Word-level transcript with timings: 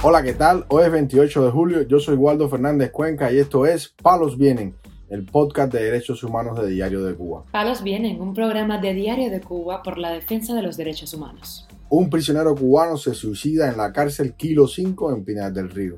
Hola, 0.00 0.22
¿qué 0.22 0.32
tal? 0.32 0.64
Hoy 0.68 0.84
es 0.84 0.92
28 0.92 1.44
de 1.46 1.50
julio, 1.50 1.82
yo 1.82 1.98
soy 1.98 2.14
Waldo 2.14 2.48
Fernández 2.48 2.92
Cuenca 2.92 3.32
y 3.32 3.38
esto 3.38 3.66
es 3.66 3.88
Palos 4.00 4.38
Vienen, 4.38 4.76
el 5.10 5.24
podcast 5.24 5.72
de 5.72 5.82
derechos 5.82 6.22
humanos 6.22 6.56
de 6.60 6.68
Diario 6.68 7.02
de 7.02 7.16
Cuba. 7.16 7.42
Palos 7.50 7.82
Vienen, 7.82 8.20
un 8.20 8.32
programa 8.32 8.78
de 8.78 8.94
Diario 8.94 9.28
de 9.28 9.40
Cuba 9.40 9.82
por 9.82 9.98
la 9.98 10.12
defensa 10.12 10.54
de 10.54 10.62
los 10.62 10.76
derechos 10.76 11.14
humanos. 11.14 11.66
Un 11.88 12.10
prisionero 12.10 12.54
cubano 12.54 12.96
se 12.96 13.12
suicida 13.12 13.68
en 13.68 13.76
la 13.76 13.92
cárcel 13.92 14.34
Kilo 14.34 14.68
5 14.68 15.12
en 15.12 15.24
Pinar 15.24 15.52
del 15.52 15.68
Río. 15.68 15.96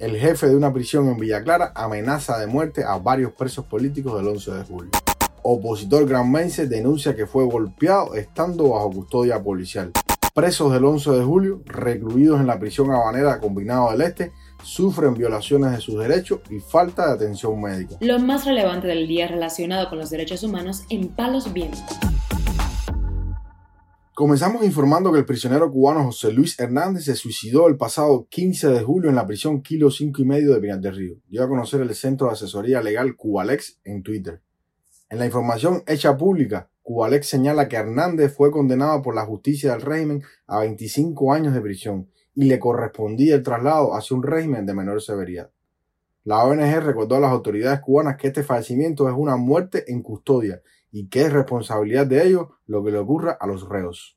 El 0.00 0.16
jefe 0.16 0.48
de 0.48 0.56
una 0.56 0.72
prisión 0.72 1.08
en 1.08 1.16
Villa 1.16 1.44
Clara 1.44 1.70
amenaza 1.76 2.40
de 2.40 2.48
muerte 2.48 2.82
a 2.82 2.98
varios 2.98 3.30
presos 3.32 3.64
políticos 3.66 4.16
del 4.16 4.26
11 4.26 4.54
de 4.54 4.64
julio. 4.64 4.90
Opositor 5.44 6.04
granmense 6.08 6.66
denuncia 6.66 7.14
que 7.14 7.28
fue 7.28 7.44
golpeado 7.44 8.16
estando 8.16 8.70
bajo 8.70 8.90
custodia 8.90 9.40
policial 9.40 9.92
presos 10.36 10.70
del 10.70 10.84
11 10.84 11.12
de 11.12 11.24
julio, 11.24 11.62
recluidos 11.64 12.38
en 12.40 12.46
la 12.46 12.58
prisión 12.58 12.92
habanera 12.92 13.40
Combinado 13.40 13.90
del 13.90 14.02
Este, 14.02 14.32
sufren 14.62 15.14
violaciones 15.14 15.72
de 15.72 15.80
sus 15.80 15.98
derechos 15.98 16.40
y 16.50 16.60
falta 16.60 17.06
de 17.06 17.14
atención 17.14 17.58
médica. 17.58 17.96
Lo 18.02 18.18
más 18.18 18.44
relevante 18.44 18.86
del 18.86 19.08
día 19.08 19.28
relacionado 19.28 19.88
con 19.88 19.96
los 19.96 20.10
derechos 20.10 20.42
humanos 20.42 20.84
en 20.90 21.08
Palos 21.08 21.50
Vientos. 21.54 21.80
Comenzamos 24.14 24.62
informando 24.62 25.10
que 25.10 25.20
el 25.20 25.24
prisionero 25.24 25.72
cubano 25.72 26.04
José 26.04 26.30
Luis 26.34 26.60
Hernández 26.60 27.04
se 27.04 27.16
suicidó 27.16 27.66
el 27.66 27.78
pasado 27.78 28.26
15 28.28 28.68
de 28.68 28.82
julio 28.82 29.08
en 29.08 29.16
la 29.16 29.26
prisión 29.26 29.62
Kilo 29.62 29.90
5 29.90 30.20
y 30.20 30.24
medio 30.26 30.52
de 30.52 30.60
Pinar 30.60 30.80
del 30.80 30.96
Río. 30.96 31.14
Dio 31.28 31.44
a 31.44 31.48
conocer 31.48 31.80
el 31.80 31.94
Centro 31.94 32.26
de 32.26 32.34
Asesoría 32.34 32.82
Legal 32.82 33.16
Cubalex 33.16 33.80
en 33.84 34.02
Twitter. 34.02 34.42
En 35.08 35.18
la 35.18 35.24
información 35.24 35.82
hecha 35.86 36.14
pública, 36.14 36.68
Cubalex 36.86 37.26
señala 37.26 37.66
que 37.66 37.74
Hernández 37.74 38.32
fue 38.32 38.52
condenado 38.52 39.02
por 39.02 39.12
la 39.12 39.26
justicia 39.26 39.72
del 39.72 39.80
régimen 39.80 40.22
a 40.46 40.60
25 40.60 41.32
años 41.32 41.52
de 41.52 41.60
prisión 41.60 42.08
y 42.32 42.44
le 42.44 42.60
correspondía 42.60 43.34
el 43.34 43.42
traslado 43.42 43.96
hacia 43.96 44.16
un 44.16 44.22
régimen 44.22 44.64
de 44.66 44.72
menor 44.72 45.02
severidad. 45.02 45.50
La 46.22 46.44
ONG 46.44 46.80
recordó 46.84 47.16
a 47.16 47.20
las 47.20 47.32
autoridades 47.32 47.80
cubanas 47.80 48.16
que 48.16 48.28
este 48.28 48.44
fallecimiento 48.44 49.08
es 49.08 49.16
una 49.18 49.34
muerte 49.34 49.90
en 49.90 50.00
custodia 50.00 50.62
y 50.92 51.08
que 51.08 51.22
es 51.22 51.32
responsabilidad 51.32 52.06
de 52.06 52.24
ellos 52.24 52.46
lo 52.66 52.84
que 52.84 52.92
le 52.92 52.98
ocurra 52.98 53.32
a 53.32 53.48
los 53.48 53.68
reos. 53.68 54.16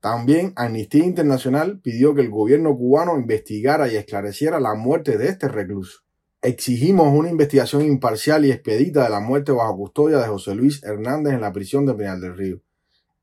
También 0.00 0.54
Amnistía 0.56 1.04
Internacional 1.04 1.80
pidió 1.80 2.14
que 2.14 2.22
el 2.22 2.30
gobierno 2.30 2.74
cubano 2.78 3.18
investigara 3.18 3.92
y 3.92 3.96
esclareciera 3.96 4.58
la 4.58 4.72
muerte 4.74 5.18
de 5.18 5.28
este 5.28 5.48
recluso. 5.48 6.00
Exigimos 6.42 7.12
una 7.12 7.28
investigación 7.28 7.82
imparcial 7.82 8.46
y 8.46 8.50
expedita 8.50 9.04
de 9.04 9.10
la 9.10 9.20
muerte 9.20 9.52
bajo 9.52 9.76
custodia 9.76 10.16
de 10.16 10.26
José 10.26 10.54
Luis 10.54 10.82
Hernández 10.82 11.34
en 11.34 11.42
la 11.42 11.52
prisión 11.52 11.84
de 11.84 11.92
Pinal 11.92 12.18
del 12.18 12.34
Río. 12.34 12.62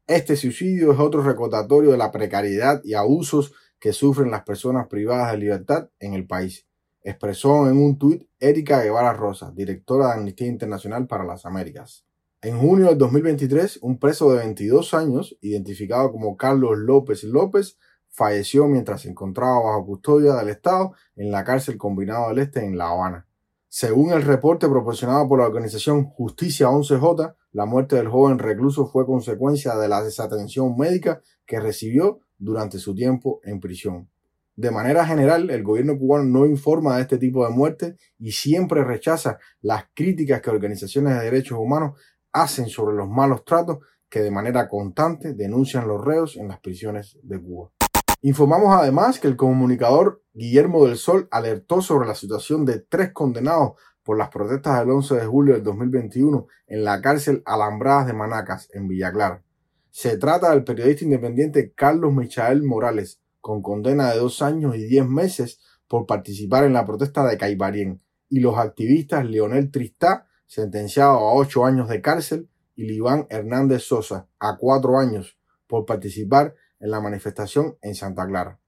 Este 0.06 0.36
suicidio 0.36 0.94
es 0.94 1.00
otro 1.00 1.24
recordatorio 1.24 1.90
de 1.90 1.98
la 1.98 2.12
precariedad 2.12 2.80
y 2.84 2.94
abusos 2.94 3.54
que 3.80 3.92
sufren 3.92 4.30
las 4.30 4.44
personas 4.44 4.86
privadas 4.86 5.32
de 5.32 5.40
libertad 5.40 5.90
en 6.00 6.14
el 6.14 6.28
país, 6.28 6.68
expresó 7.02 7.68
en 7.68 7.78
un 7.78 7.98
tuit 7.98 8.28
Erika 8.40 8.84
Guevara 8.84 9.14
Rosa, 9.14 9.52
directora 9.52 10.10
de 10.10 10.14
Amnistía 10.14 10.48
Internacional 10.48 11.08
para 11.08 11.26
las 11.26 11.48
Américas. 11.48 12.06
En 12.44 12.60
junio 12.60 12.86
del 12.86 13.00
2023, 13.00 13.80
un 13.82 13.98
preso 13.98 14.32
de 14.32 14.38
22 14.38 14.94
años, 14.94 15.36
identificado 15.42 16.12
como 16.12 16.38
Carlos 16.38 16.78
López 16.78 17.24
López, 17.24 17.80
falleció 18.18 18.68
mientras 18.68 19.02
se 19.02 19.10
encontraba 19.10 19.62
bajo 19.62 19.86
custodia 19.86 20.34
del 20.34 20.50
Estado 20.50 20.94
en 21.16 21.32
la 21.32 21.44
cárcel 21.44 21.78
Combinado 21.78 22.30
del 22.30 22.40
Este 22.40 22.66
en 22.66 22.76
La 22.76 22.90
Habana. 22.90 23.28
Según 23.70 24.12
el 24.12 24.24
reporte 24.24 24.68
proporcionado 24.68 25.30
por 25.30 25.38
la 25.38 25.46
organización 25.46 26.06
Justicia 26.06 26.68
11J, 26.68 27.36
la 27.52 27.66
muerte 27.68 27.96
del 27.96 28.08
joven 28.08 28.40
recluso 28.40 28.88
fue 28.88 29.06
consecuencia 29.06 29.76
de 29.76 29.88
la 29.88 30.02
desatención 30.02 30.76
médica 30.76 31.22
que 31.46 31.60
recibió 31.60 32.22
durante 32.40 32.80
su 32.80 32.96
tiempo 32.96 33.40
en 33.44 33.60
prisión. 33.60 34.10
De 34.56 34.72
manera 34.72 35.06
general, 35.06 35.52
el 35.52 35.62
gobierno 35.62 35.96
cubano 35.96 36.24
no 36.24 36.48
informa 36.48 36.96
de 36.96 37.04
este 37.04 37.20
tipo 37.20 37.46
de 37.46 37.54
muerte 37.54 37.98
y 38.18 38.32
siempre 38.32 38.84
rechaza 38.84 39.38
las 39.62 39.86
críticas 39.94 40.42
que 40.42 40.50
organizaciones 40.50 41.14
de 41.14 41.26
derechos 41.26 41.60
humanos 41.60 42.00
hacen 42.32 42.68
sobre 42.68 42.96
los 42.96 43.08
malos 43.08 43.46
tratos 43.46 43.78
que 44.10 44.22
de 44.22 44.32
manera 44.32 44.68
constante 44.68 45.36
denuncian 45.36 45.88
los 45.88 46.04
reos 46.04 46.36
en 46.38 46.48
las 46.48 46.60
prisiones 46.60 47.20
de 47.22 47.40
Cuba. 47.40 47.77
Informamos 48.22 48.76
además 48.76 49.20
que 49.20 49.28
el 49.28 49.36
comunicador 49.36 50.24
Guillermo 50.34 50.86
del 50.86 50.98
Sol 50.98 51.28
alertó 51.30 51.82
sobre 51.82 52.08
la 52.08 52.16
situación 52.16 52.66
de 52.66 52.80
tres 52.80 53.12
condenados 53.14 53.74
por 54.04 54.18
las 54.18 54.30
protestas 54.30 54.80
del 54.80 54.90
11 54.90 55.16
de 55.16 55.26
julio 55.26 55.54
del 55.54 55.64
2021 55.64 56.48
en 56.68 56.84
la 56.84 57.00
cárcel 57.02 57.44
Alambradas 57.46 58.08
de 58.08 58.14
Manacas, 58.14 58.70
en 58.74 58.88
Villa 58.88 59.12
Clara. 59.12 59.44
Se 59.92 60.18
trata 60.18 60.50
del 60.50 60.64
periodista 60.64 61.04
independiente 61.04 61.74
Carlos 61.74 62.12
Michael 62.12 62.64
Morales, 62.64 63.22
con 63.40 63.62
condena 63.62 64.12
de 64.12 64.20
dos 64.20 64.42
años 64.42 64.76
y 64.76 64.86
diez 64.86 65.08
meses 65.08 65.60
por 65.88 66.06
participar 66.06 66.64
en 66.64 66.74
la 66.74 66.86
protesta 66.86 67.26
de 67.28 67.38
Caibarien, 67.38 68.02
y 68.30 68.40
los 68.40 68.58
activistas 68.58 69.26
Leonel 69.26 69.72
Tristá, 69.72 70.28
sentenciado 70.48 71.18
a 71.18 71.34
ocho 71.34 71.66
años 71.66 71.88
de 71.88 72.02
cárcel, 72.02 72.50
y 72.76 72.86
Liván 72.86 73.28
Hernández 73.30 73.84
Sosa, 73.84 74.28
a 74.40 74.58
cuatro 74.58 74.98
años, 74.98 75.38
por 75.68 75.86
participar 75.86 76.56
en 76.80 76.92
la 76.92 77.00
manifestación 77.00 77.76
en 77.82 77.96
Santa 77.96 78.26
Clara. 78.26 78.60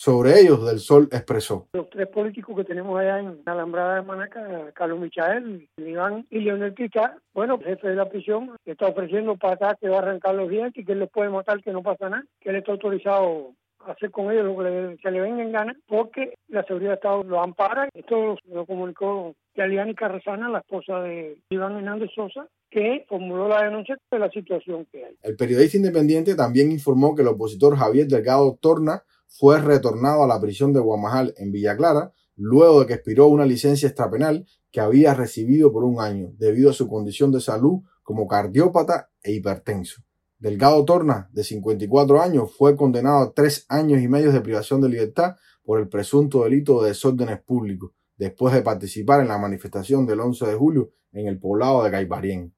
Sobre 0.00 0.38
ellos, 0.38 0.64
Del 0.64 0.78
Sol 0.78 1.08
expresó. 1.10 1.66
Los 1.72 1.90
tres 1.90 2.06
políticos 2.06 2.54
que 2.56 2.62
tenemos 2.62 2.96
allá 3.00 3.18
en 3.18 3.42
la 3.44 3.50
Alambrada 3.50 3.96
de 3.96 4.02
Manaca, 4.02 4.70
Carlos 4.72 5.00
Michael, 5.00 5.68
Iván 5.76 6.24
y 6.30 6.38
Leonel 6.38 6.72
Quita, 6.72 7.18
bueno, 7.34 7.56
el 7.56 7.64
jefe 7.64 7.88
de 7.88 7.96
la 7.96 8.08
prisión, 8.08 8.54
está 8.64 8.86
ofreciendo 8.86 9.36
para 9.36 9.54
acá 9.54 9.76
que 9.80 9.88
va 9.88 9.96
a 9.96 10.02
arrancar 10.02 10.36
los 10.36 10.48
dientes 10.48 10.86
que 10.86 10.92
él 10.92 11.00
les 11.00 11.10
puede 11.10 11.30
matar, 11.30 11.60
que 11.64 11.72
no 11.72 11.82
pasa 11.82 12.10
nada, 12.10 12.24
que 12.38 12.50
él 12.50 12.56
está 12.56 12.70
autorizado 12.70 13.54
hacer 13.86 14.10
con 14.10 14.30
ellos 14.30 14.44
lo 14.44 14.56
que 14.56 14.96
se 15.02 15.10
le 15.10 15.20
venga 15.20 15.42
en 15.42 15.52
gana, 15.52 15.76
porque 15.86 16.34
la 16.48 16.64
seguridad 16.64 16.90
de 16.90 16.94
Estado 16.96 17.22
lo 17.24 17.42
ampara. 17.42 17.88
Esto 17.94 18.36
lo 18.46 18.66
comunicó 18.66 19.34
Yaliani 19.56 19.94
Carrasana, 19.94 20.48
la 20.48 20.60
esposa 20.60 21.00
de 21.00 21.40
Iván 21.50 21.76
Hernández 21.76 22.10
Sosa, 22.14 22.48
que 22.70 23.04
formuló 23.08 23.48
la 23.48 23.64
denuncia 23.64 23.96
de 24.10 24.18
la 24.18 24.30
situación 24.30 24.86
que 24.92 25.04
hay. 25.04 25.14
El 25.22 25.36
periodista 25.36 25.76
independiente 25.76 26.34
también 26.34 26.70
informó 26.70 27.14
que 27.14 27.22
el 27.22 27.28
opositor 27.28 27.76
Javier 27.76 28.06
Delgado 28.06 28.58
Torna 28.60 29.02
fue 29.26 29.60
retornado 29.60 30.24
a 30.24 30.28
la 30.28 30.40
prisión 30.40 30.72
de 30.72 30.80
Guamajal 30.80 31.34
en 31.36 31.52
Villa 31.52 31.76
Clara 31.76 32.12
luego 32.38 32.80
de 32.80 32.86
que 32.86 32.94
expiró 32.94 33.26
una 33.26 33.44
licencia 33.44 33.88
extrapenal 33.88 34.46
que 34.70 34.80
había 34.80 35.12
recibido 35.12 35.72
por 35.72 35.84
un 35.84 36.00
año 36.00 36.32
debido 36.38 36.70
a 36.70 36.74
su 36.74 36.88
condición 36.88 37.32
de 37.32 37.40
salud 37.40 37.80
como 38.02 38.26
cardiópata 38.26 39.10
e 39.22 39.32
hipertenso. 39.32 40.02
Delgado 40.38 40.84
Torna, 40.84 41.28
de 41.32 41.42
54 41.42 42.22
años, 42.22 42.54
fue 42.56 42.76
condenado 42.76 43.18
a 43.18 43.32
tres 43.32 43.66
años 43.68 44.00
y 44.00 44.06
medio 44.06 44.30
de 44.30 44.40
privación 44.40 44.80
de 44.80 44.88
libertad 44.88 45.34
por 45.64 45.80
el 45.80 45.88
presunto 45.88 46.44
delito 46.44 46.80
de 46.80 46.90
desórdenes 46.90 47.42
públicos, 47.42 47.90
después 48.16 48.54
de 48.54 48.62
participar 48.62 49.20
en 49.20 49.28
la 49.28 49.38
manifestación 49.38 50.06
del 50.06 50.20
11 50.20 50.46
de 50.46 50.54
julio 50.54 50.90
en 51.12 51.26
el 51.26 51.40
poblado 51.40 51.82
de 51.82 51.90
Caibarien. 51.90 52.54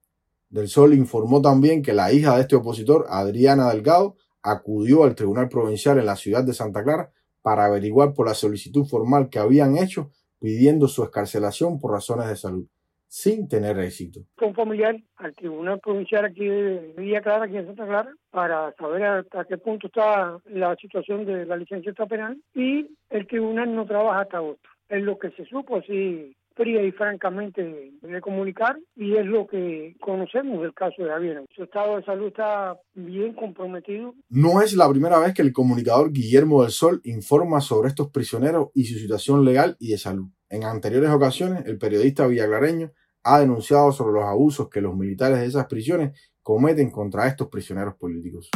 Del 0.51 0.69
Sol 0.69 0.93
informó 0.93 1.41
también 1.41 1.81
que 1.81 1.95
la 1.95 2.13
hija 2.13 2.37
de 2.37 2.43
este 2.43 2.57
opositor, 2.57 3.07
Adriana 3.09 3.71
Delgado, 3.71 4.17
acudió 4.43 5.05
al 5.05 5.15
Tribunal 5.15 5.49
Provincial 5.49 5.99
en 5.99 6.07
la 6.07 6.17
ciudad 6.17 6.45
de 6.45 6.53
Santa 6.53 6.83
Clara 6.83 7.13
para 7.41 7.65
averiguar 7.65 8.13
por 8.13 8.27
la 8.27 8.35
solicitud 8.35 8.85
formal 8.85 9.31
que 9.31 9.39
habían 9.39 9.79
hecho 9.79 10.11
pidiendo 10.39 10.87
su 10.87 11.03
escarcelación 11.03 11.79
por 11.79 11.93
razones 11.93 12.29
de 12.29 12.37
salud, 12.37 12.67
sin 13.11 13.49
tener 13.49 13.77
éxito. 13.81 14.21
Con 14.37 14.55
familiar 14.55 14.97
al 15.17 15.35
Tribunal 15.35 15.81
Provincial 15.81 16.25
aquí 16.25 16.47
de 16.47 16.95
Villa 16.97 17.21
Clara, 17.21 17.45
aquí 17.45 17.57
en 17.57 17.67
Santa 17.67 17.85
Clara, 17.85 18.15
para 18.31 18.73
saber 18.77 19.03
hasta 19.03 19.45
qué 19.47 19.59
punto 19.59 19.89
está 19.89 20.39
la 20.47 20.77
situación 20.77 21.27
de 21.27 21.45
la 21.45 21.57
licencia 21.57 21.93
penal 22.07 22.41
y 22.55 22.87
el 23.11 23.27
tribunal 23.27 23.75
no 23.75 23.85
trabaja 23.85 24.21
hasta 24.21 24.37
agosto. 24.37 24.69
Es 24.89 25.03
lo 25.03 25.19
que 25.19 25.31
se 25.33 25.45
supo, 25.45 25.79
así 25.79 26.37
fría 26.55 26.83
y 26.83 26.93
francamente 26.93 27.91
de 28.01 28.21
comunicar 28.21 28.79
y 28.95 29.17
es 29.17 29.27
lo 29.27 29.47
que 29.47 29.97
conocemos 30.01 30.63
del 30.63 30.75
caso 30.75 31.03
de 31.03 31.11
Javier. 31.11 31.45
Su 31.55 31.65
estado 31.65 31.97
de 31.97 32.05
salud 32.05 32.29
está 32.29 32.79
bien 32.95 33.35
comprometido. 33.35 34.15
No 34.29 34.63
es 34.63 34.75
la 34.75 34.89
primera 34.89 35.19
vez 35.19 35.35
que 35.35 35.43
el 35.43 35.53
comunicador 35.53 36.13
Guillermo 36.13 36.63
del 36.63 36.71
Sol 36.71 37.01
informa 37.05 37.61
sobre 37.61 37.89
estos 37.89 38.11
prisioneros 38.11 38.69
y 38.75 38.85
su 38.85 38.99
situación 38.99 39.45
legal 39.45 39.77
y 39.81 39.91
de 39.91 39.99
salud. 39.99 40.29
En 40.53 40.65
anteriores 40.65 41.11
ocasiones, 41.11 41.65
el 41.67 41.79
periodista 41.79 42.27
villaclareño 42.27 42.91
ha 43.23 43.39
denunciado 43.39 43.93
sobre 43.93 44.15
los 44.15 44.25
abusos 44.25 44.69
que 44.69 44.81
los 44.81 44.97
militares 44.97 45.39
de 45.39 45.47
esas 45.47 45.67
prisiones 45.67 46.19
cometen 46.43 46.91
contra 46.91 47.29
estos 47.29 47.47
prisioneros 47.47 47.95
políticos. 47.95 48.51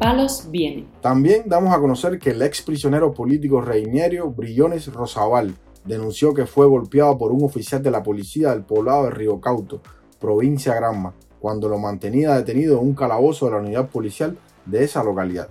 Palos 0.00 0.48
viene. 0.50 0.88
También 1.00 1.44
damos 1.46 1.72
a 1.72 1.78
conocer 1.78 2.18
que 2.18 2.30
el 2.30 2.42
ex 2.42 2.60
prisionero 2.62 3.14
político 3.14 3.60
Reinerio 3.60 4.32
Brillones 4.32 4.92
Rosabal 4.92 5.54
denunció 5.84 6.34
que 6.34 6.46
fue 6.46 6.66
golpeado 6.66 7.16
por 7.18 7.30
un 7.30 7.44
oficial 7.44 7.84
de 7.84 7.92
la 7.92 8.02
policía 8.02 8.50
del 8.50 8.64
poblado 8.64 9.04
de 9.04 9.10
Río 9.10 9.40
Cauto, 9.40 9.80
provincia 10.18 10.74
Granma, 10.74 11.14
cuando 11.38 11.68
lo 11.68 11.78
mantenía 11.78 12.34
detenido 12.34 12.80
en 12.80 12.88
un 12.88 12.94
calabozo 12.96 13.46
de 13.46 13.52
la 13.52 13.58
unidad 13.58 13.88
policial 13.90 14.36
de 14.66 14.82
esa 14.82 15.04
localidad. 15.04 15.50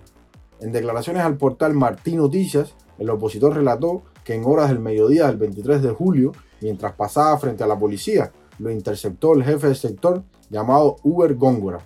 En 0.60 0.72
declaraciones 0.72 1.24
al 1.24 1.38
portal 1.38 1.74
Martín 1.74 2.18
Noticias, 2.18 2.74
el 2.98 3.10
opositor 3.10 3.56
relató 3.56 4.02
que 4.24 4.34
en 4.34 4.44
horas 4.46 4.70
del 4.70 4.80
mediodía 4.80 5.28
del 5.28 5.38
23 5.38 5.82
de 5.84 5.92
julio, 5.92 6.32
mientras 6.62 6.94
pasaba 6.94 7.38
frente 7.38 7.64
a 7.64 7.68
la 7.68 7.78
policía, 7.78 8.32
lo 8.58 8.72
interceptó 8.72 9.34
el 9.34 9.44
jefe 9.44 9.68
del 9.68 9.76
sector 9.76 10.24
llamado 10.50 10.98
Uber 11.04 11.36
Góngora, 11.36 11.80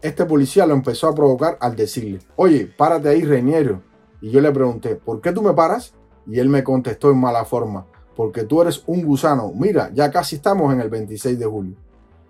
Este 0.00 0.24
policía 0.26 0.64
lo 0.64 0.74
empezó 0.74 1.08
a 1.08 1.14
provocar 1.14 1.58
al 1.60 1.74
decirle, 1.74 2.20
oye, 2.36 2.66
párate 2.66 3.08
ahí, 3.08 3.22
Reiniero. 3.22 3.82
Y 4.20 4.30
yo 4.30 4.40
le 4.40 4.52
pregunté, 4.52 4.94
¿por 4.94 5.20
qué 5.20 5.32
tú 5.32 5.42
me 5.42 5.54
paras? 5.54 5.92
Y 6.24 6.38
él 6.38 6.48
me 6.48 6.62
contestó 6.62 7.10
en 7.10 7.18
mala 7.18 7.44
forma, 7.44 7.84
porque 8.14 8.44
tú 8.44 8.62
eres 8.62 8.84
un 8.86 9.04
gusano. 9.04 9.50
Mira, 9.52 9.90
ya 9.92 10.12
casi 10.12 10.36
estamos 10.36 10.72
en 10.72 10.80
el 10.80 10.88
26 10.88 11.36
de 11.36 11.46
julio. 11.46 11.76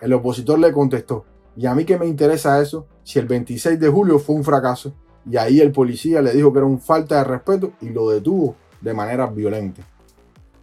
El 0.01 0.15
opositor 0.15 0.59
le 0.59 0.73
contestó, 0.73 1.27
¿y 1.57 1.67
a 1.67 1.75
mí 1.75 1.85
qué 1.85 1.99
me 1.99 2.07
interesa 2.07 2.63
eso 2.63 2.87
si 3.03 3.19
el 3.19 3.27
26 3.27 3.79
de 3.79 3.89
julio 3.89 4.19
fue 4.19 4.37
un 4.37 4.45
fracaso? 4.45 4.95
Y 5.31 5.37
ahí 5.37 5.61
el 5.61 5.73
policía 5.73 6.23
le 6.23 6.33
dijo 6.33 6.53
que 6.53 6.59
era 6.59 6.67
un 6.67 6.81
falta 6.81 7.19
de 7.19 7.25
respeto 7.25 7.73
y 7.81 7.91
lo 7.91 8.11
detuvo 8.11 8.57
de 8.81 8.95
manera 8.95 9.27
violenta. 9.27 9.83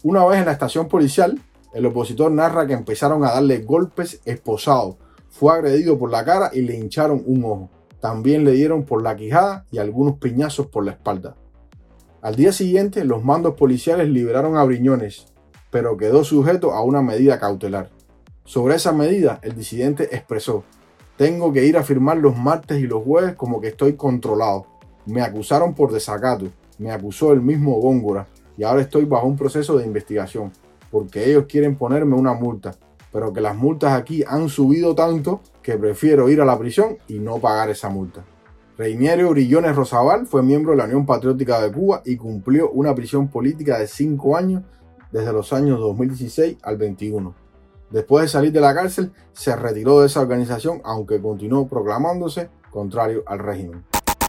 Una 0.04 0.26
vez 0.26 0.40
en 0.40 0.46
la 0.46 0.52
estación 0.52 0.88
policial, 0.88 1.40
el 1.74 1.86
opositor 1.86 2.32
narra 2.32 2.66
que 2.66 2.74
empezaron 2.74 3.24
a 3.26 3.32
darle 3.32 3.60
golpes 3.60 4.22
esposados. 4.26 4.96
Fue 5.30 5.54
agredido 5.54 6.00
por 6.00 6.10
la 6.10 6.24
cara 6.24 6.50
y 6.54 6.62
le 6.62 6.76
hincharon 6.76 7.22
un 7.26 7.44
ojo. 7.44 7.70
También 8.00 8.46
le 8.46 8.52
dieron 8.52 8.86
por 8.86 9.02
la 9.02 9.16
quijada 9.16 9.66
y 9.72 9.80
algunos 9.80 10.18
piñazos 10.18 10.68
por 10.68 10.86
la 10.86 10.92
espalda. 10.92 11.36
Al 12.22 12.36
día 12.36 12.52
siguiente, 12.52 13.04
los 13.04 13.24
mandos 13.24 13.56
policiales 13.56 14.10
liberaron 14.10 14.58
a 14.58 14.64
Briñones, 14.64 15.26
pero 15.70 15.98
quedó 15.98 16.24
sujeto 16.24 16.72
a 16.72 16.82
una 16.82 17.02
medida 17.02 17.40
cautelar. 17.40 17.90
Sobre 18.46 18.76
esa 18.76 18.94
medida, 18.94 19.40
el 19.42 19.56
disidente 19.56 20.16
expresó, 20.16 20.64
tengo 21.18 21.54
que 21.54 21.66
ir 21.66 21.78
a 21.78 21.84
firmar 21.84 22.18
los 22.18 22.38
martes 22.38 22.80
y 22.80 22.88
los 22.88 23.04
jueves 23.04 23.36
como 23.36 23.62
que 23.62 23.70
estoy 23.70 23.94
controlado. 23.94 24.66
Me 25.06 25.22
acusaron 25.22 25.74
por 25.74 25.92
desacato, 25.92 26.48
me 26.78 26.92
acusó 26.92 27.32
el 27.32 27.42
mismo 27.42 27.80
Góngora 27.80 28.28
y 28.58 28.64
ahora 28.64 28.82
estoy 28.82 29.06
bajo 29.06 29.28
un 29.28 29.38
proceso 29.38 29.78
de 29.78 29.86
investigación 29.86 30.52
porque 30.92 31.30
ellos 31.30 31.46
quieren 31.48 31.76
ponerme 31.76 32.16
una 32.16 32.34
multa, 32.34 32.76
pero 33.12 33.34
que 33.34 33.42
las 33.42 33.56
multas 33.56 33.94
aquí 33.94 34.24
han 34.28 34.50
subido 34.50 34.96
tanto 34.96 35.42
que 35.62 35.78
prefiero 35.78 36.30
ir 36.30 36.42
a 36.42 36.46
la 36.46 36.58
prisión 36.58 36.98
y 37.08 37.20
no 37.20 37.38
pagar 37.38 37.70
esa 37.70 37.90
multa. 37.90 38.24
Reiniero 38.78 39.30
Brillones 39.30 39.76
Rosabal 39.76 40.28
fue 40.28 40.44
miembro 40.44 40.72
de 40.72 40.78
la 40.78 40.86
Unión 40.86 41.06
Patriótica 41.06 41.62
de 41.62 41.72
Cuba 41.72 42.02
y 42.06 42.18
cumplió 42.18 42.70
una 42.72 42.94
prisión 42.94 43.30
política 43.30 43.80
de 43.80 43.88
5 43.88 44.36
años 44.36 44.64
desde 45.12 45.32
los 45.32 45.54
años 45.54 45.80
2016 45.80 46.58
al 46.62 46.78
21. 46.78 47.45
Después 47.96 48.24
de 48.24 48.28
salir 48.28 48.52
de 48.52 48.60
la 48.60 48.76
cárcel, 48.76 49.14
se 49.32 49.56
retiró 49.56 50.02
de 50.02 50.08
esa 50.08 50.20
organización, 50.20 50.82
aunque 50.84 51.22
continuó 51.22 51.70
proclamándose 51.70 52.50
contrario 52.70 53.24
al 53.26 53.40
régimen. 53.40 53.86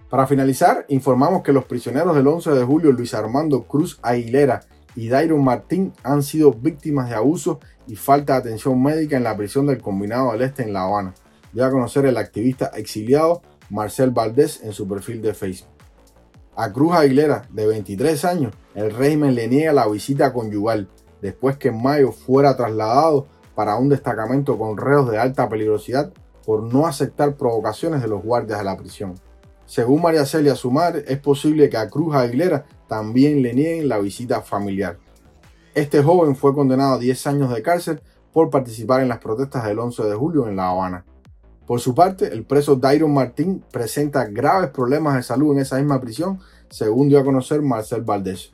Para 0.08 0.28
finalizar, 0.28 0.84
informamos 0.86 1.42
que 1.42 1.52
los 1.52 1.64
prisioneros 1.64 2.14
del 2.14 2.28
11 2.28 2.52
de 2.52 2.62
julio, 2.62 2.92
Luis 2.92 3.12
Armando 3.12 3.64
Cruz 3.64 3.98
Aguilera 4.02 4.60
y 4.94 5.08
Dairon 5.08 5.42
Martín, 5.42 5.92
han 6.04 6.22
sido 6.22 6.52
víctimas 6.52 7.08
de 7.10 7.16
abuso 7.16 7.58
y 7.88 7.96
falta 7.96 8.34
de 8.34 8.38
atención 8.38 8.80
médica 8.80 9.16
en 9.16 9.24
la 9.24 9.36
prisión 9.36 9.66
del 9.66 9.82
Combinado 9.82 10.30
del 10.30 10.42
Este 10.42 10.62
en 10.62 10.72
La 10.72 10.84
Habana. 10.84 11.12
Dio 11.52 11.64
a 11.64 11.70
conocer 11.72 12.06
el 12.06 12.18
activista 12.18 12.66
exiliado 12.66 13.42
Marcel 13.68 14.12
Valdés 14.12 14.62
en 14.62 14.74
su 14.74 14.86
perfil 14.86 15.20
de 15.22 15.34
Facebook. 15.34 15.70
A 16.54 16.72
Cruz 16.72 16.94
Aguilera, 16.94 17.48
de 17.50 17.66
23 17.66 18.24
años, 18.26 18.54
el 18.76 18.92
régimen 18.92 19.34
le 19.34 19.48
niega 19.48 19.72
la 19.72 19.88
visita 19.88 20.32
conyugal 20.32 20.88
después 21.20 21.56
que 21.56 21.68
en 21.68 21.82
mayo 21.82 22.12
fuera 22.12 22.56
trasladado 22.56 23.26
para 23.56 23.76
un 23.76 23.88
destacamento 23.88 24.56
con 24.56 24.76
reos 24.76 25.10
de 25.10 25.18
alta 25.18 25.48
peligrosidad 25.48 26.12
por 26.44 26.62
no 26.62 26.86
aceptar 26.86 27.34
provocaciones 27.34 28.02
de 28.02 28.08
los 28.08 28.22
guardias 28.22 28.60
de 28.60 28.64
la 28.64 28.76
prisión. 28.76 29.14
Según 29.64 30.02
María 30.02 30.24
Celia, 30.24 30.54
su 30.54 30.70
madre, 30.70 31.04
es 31.08 31.18
posible 31.18 31.68
que 31.68 31.76
a 31.76 31.88
Cruz 31.88 32.14
Aguilera 32.14 32.66
también 32.86 33.42
le 33.42 33.52
nieguen 33.52 33.88
la 33.88 33.98
visita 33.98 34.42
familiar. 34.42 34.98
Este 35.74 36.02
joven 36.02 36.36
fue 36.36 36.54
condenado 36.54 36.94
a 36.94 36.98
10 36.98 37.26
años 37.26 37.52
de 37.52 37.62
cárcel 37.62 38.00
por 38.32 38.50
participar 38.50 39.00
en 39.00 39.08
las 39.08 39.18
protestas 39.18 39.64
del 39.64 39.78
11 39.78 40.04
de 40.04 40.14
julio 40.14 40.46
en 40.46 40.54
La 40.54 40.68
Habana. 40.68 41.04
Por 41.66 41.80
su 41.80 41.94
parte, 41.94 42.32
el 42.32 42.44
preso 42.44 42.76
Dairon 42.76 43.12
Martín 43.12 43.64
presenta 43.72 44.26
graves 44.26 44.70
problemas 44.70 45.16
de 45.16 45.24
salud 45.24 45.52
en 45.52 45.62
esa 45.62 45.78
misma 45.78 46.00
prisión, 46.00 46.38
según 46.70 47.08
dio 47.08 47.18
a 47.18 47.24
conocer 47.24 47.60
Marcel 47.62 48.02
Valdés. 48.02 48.52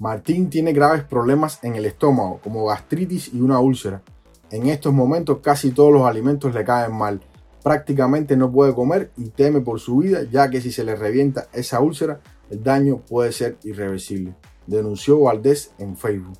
Martín 0.00 0.48
tiene 0.48 0.72
graves 0.72 1.02
problemas 1.02 1.62
en 1.62 1.74
el 1.74 1.84
estómago, 1.84 2.40
como 2.42 2.64
gastritis 2.66 3.34
y 3.34 3.40
una 3.40 3.58
úlcera. 3.58 4.02
En 4.50 4.66
estos 4.66 4.92
momentos 4.92 5.38
casi 5.42 5.72
todos 5.72 5.92
los 5.92 6.06
alimentos 6.06 6.54
le 6.54 6.64
caen 6.64 6.94
mal. 6.94 7.20
Prácticamente 7.62 8.36
no 8.36 8.50
puede 8.50 8.74
comer 8.74 9.10
y 9.16 9.28
teme 9.28 9.60
por 9.60 9.78
su 9.78 9.98
vida, 9.98 10.22
ya 10.30 10.48
que 10.48 10.60
si 10.60 10.72
se 10.72 10.84
le 10.84 10.96
revienta 10.96 11.48
esa 11.52 11.80
úlcera, 11.80 12.20
el 12.50 12.62
daño 12.62 13.02
puede 13.08 13.32
ser 13.32 13.58
irreversible, 13.62 14.34
denunció 14.66 15.20
Valdés 15.20 15.72
en 15.78 15.96
Facebook. 15.96 16.38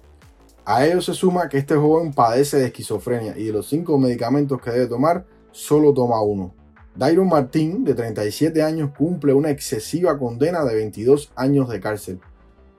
A 0.65 0.87
ello 0.87 1.01
se 1.03 1.15
suma 1.15 1.49
que 1.49 1.59
este 1.59 1.77
joven 1.77 2.13
padece 2.13 2.59
de 2.59 2.67
esquizofrenia 2.67 3.37
y 3.37 3.45
de 3.45 3.53
los 3.53 3.69
cinco 3.69 3.99
medicamentos 3.99 4.61
que 4.61 4.71
debe 4.71 4.87
tomar, 4.87 5.27
solo 5.51 5.93
toma 5.93 6.21
uno. 6.23 6.55
Dairon 6.95 7.29
Martín, 7.29 7.85
de 7.85 7.95
37 7.95 8.63
años, 8.63 8.91
cumple 8.97 9.33
una 9.33 9.51
excesiva 9.51 10.19
condena 10.19 10.65
de 10.65 10.75
22 10.75 11.33
años 11.37 11.69
de 11.69 11.81
cárcel. 11.81 12.21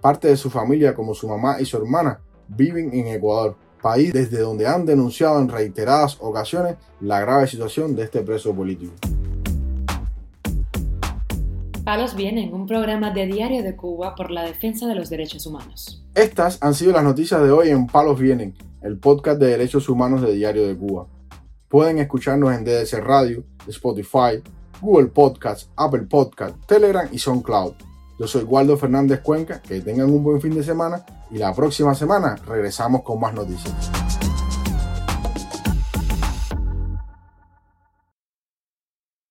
Parte 0.01 0.27
de 0.27 0.37
su 0.37 0.49
familia, 0.49 0.93
como 0.93 1.13
su 1.13 1.27
mamá 1.27 1.61
y 1.61 1.65
su 1.65 1.77
hermana, 1.77 2.19
viven 2.47 2.93
en 2.93 3.07
Ecuador, 3.07 3.55
país 3.81 4.13
desde 4.13 4.39
donde 4.39 4.67
han 4.67 4.85
denunciado 4.85 5.39
en 5.39 5.49
reiteradas 5.49 6.17
ocasiones 6.19 6.75
la 7.01 7.19
grave 7.19 7.47
situación 7.47 7.95
de 7.95 8.03
este 8.03 8.21
preso 8.21 8.53
político. 8.53 8.93
Palos 11.83 12.15
Vienen, 12.15 12.53
un 12.53 12.67
programa 12.67 13.09
de 13.09 13.25
Diario 13.25 13.63
de 13.63 13.75
Cuba 13.75 14.13
por 14.13 14.29
la 14.29 14.43
defensa 14.43 14.85
de 14.85 14.93
los 14.93 15.09
derechos 15.09 15.47
humanos. 15.47 16.05
Estas 16.13 16.61
han 16.61 16.75
sido 16.75 16.91
las 16.91 17.03
noticias 17.03 17.41
de 17.41 17.49
hoy 17.49 17.69
en 17.69 17.87
Palos 17.87 18.19
Vienen, 18.19 18.53
el 18.83 18.99
podcast 18.99 19.39
de 19.39 19.47
derechos 19.47 19.89
humanos 19.89 20.21
de 20.21 20.33
Diario 20.33 20.67
de 20.67 20.77
Cuba. 20.77 21.07
Pueden 21.67 21.97
escucharnos 21.97 22.53
en 22.53 22.63
DDC 22.63 22.99
Radio, 22.99 23.43
Spotify, 23.67 24.43
Google 24.81 25.07
Podcasts, 25.07 25.69
Apple 25.75 26.03
Podcasts, 26.03 26.57
Telegram 26.67 27.09
y 27.11 27.17
SoundCloud. 27.17 27.88
Yo 28.19 28.27
soy 28.27 28.43
Waldo 28.43 28.75
Fernández 28.75 29.21
Cuenca, 29.21 29.61
que 29.61 29.79
tengan 29.79 30.09
un 30.09 30.21
buen 30.21 30.41
fin 30.41 30.53
de 30.53 30.61
semana 30.61 31.05
y 31.31 31.37
la 31.37 31.53
próxima 31.55 31.95
semana 31.95 32.35
regresamos 32.45 33.01
con 33.01 33.17
más 33.17 33.33
noticias. 33.33 33.73